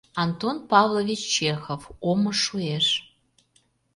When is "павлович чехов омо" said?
0.71-2.31